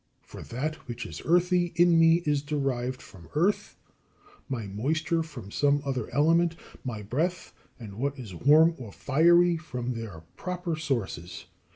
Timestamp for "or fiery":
8.79-9.57